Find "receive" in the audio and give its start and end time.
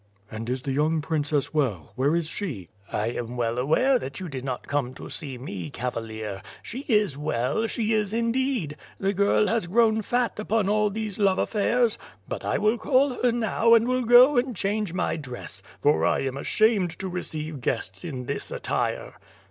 17.07-17.61